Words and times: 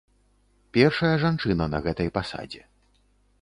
Першая 0.77 1.11
жанчына 1.25 1.67
на 1.75 1.83
гэтай 1.89 2.09
пасадзе. 2.17 2.61